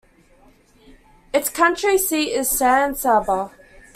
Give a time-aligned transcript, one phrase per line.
[1.31, 3.51] Its county seat is San Saba.